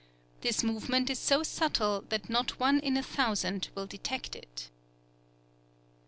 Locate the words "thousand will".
3.03-3.85